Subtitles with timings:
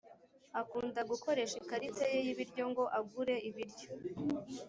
[0.61, 3.89] akunda gukoresha ikarita ye y ibiryo ngo agure ibiryo